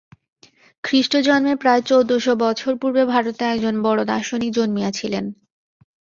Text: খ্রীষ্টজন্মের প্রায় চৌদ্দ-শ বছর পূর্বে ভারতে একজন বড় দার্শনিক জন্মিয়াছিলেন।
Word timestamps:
খ্রীষ্টজন্মের 0.83 1.57
প্রায় 1.57 1.81
চৌদ্দ-শ 1.81 2.27
বছর 2.43 2.71
পূর্বে 2.81 3.03
ভারতে 3.05 3.43
একজন 3.45 3.75
বড় 3.83 3.99
দার্শনিক 4.05 4.51
জন্মিয়াছিলেন। 4.53 5.25